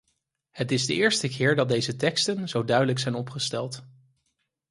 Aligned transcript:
Het 0.49 0.71
is 0.71 0.85
de 0.85 0.93
eerste 0.93 1.27
keer 1.27 1.55
dat 1.55 1.69
deze 1.69 1.95
teksten 1.95 2.49
zo 2.49 2.63
duidelijk 2.63 2.99
zijn 2.99 3.15
opgesteld. 3.15 3.83